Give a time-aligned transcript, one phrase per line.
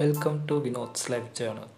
[0.00, 1.77] Welcome to Vinod's Life Journal.